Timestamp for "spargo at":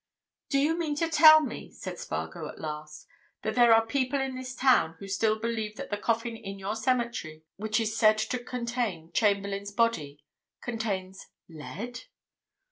1.99-2.57